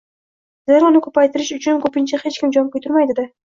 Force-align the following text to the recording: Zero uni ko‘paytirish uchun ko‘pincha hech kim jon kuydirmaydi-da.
Zero 0.71 0.87
uni 0.91 1.01
ko‘paytirish 1.09 1.53
uchun 1.59 1.83
ko‘pincha 1.85 2.23
hech 2.25 2.43
kim 2.43 2.59
jon 2.59 2.75
kuydirmaydi-da. 2.75 3.31